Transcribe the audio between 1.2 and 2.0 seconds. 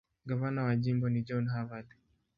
John Harvard.